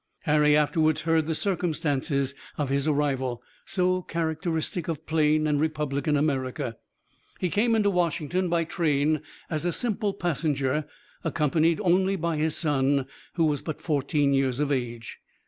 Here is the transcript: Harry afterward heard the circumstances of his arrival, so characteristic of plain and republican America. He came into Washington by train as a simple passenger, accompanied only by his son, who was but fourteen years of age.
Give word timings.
Harry 0.21 0.57
afterward 0.57 0.97
heard 0.97 1.27
the 1.27 1.35
circumstances 1.35 2.33
of 2.57 2.69
his 2.69 2.87
arrival, 2.87 3.39
so 3.65 4.01
characteristic 4.01 4.87
of 4.87 5.05
plain 5.05 5.45
and 5.45 5.61
republican 5.61 6.17
America. 6.17 6.75
He 7.39 7.51
came 7.51 7.75
into 7.75 7.91
Washington 7.91 8.49
by 8.49 8.63
train 8.63 9.21
as 9.47 9.63
a 9.63 9.71
simple 9.71 10.15
passenger, 10.15 10.85
accompanied 11.23 11.79
only 11.81 12.15
by 12.15 12.37
his 12.37 12.55
son, 12.55 13.05
who 13.35 13.45
was 13.45 13.61
but 13.61 13.79
fourteen 13.79 14.33
years 14.33 14.59
of 14.59 14.71
age. 14.71 15.19